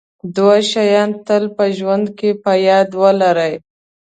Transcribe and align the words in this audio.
دوه 0.35 0.57
شیان 0.71 1.09
تل 1.27 1.43
په 1.55 1.63
ژوند 1.77 2.05
کې 2.17 2.29
په 2.43 2.51
یاد 2.67 2.89
ولرئ. 3.01 3.53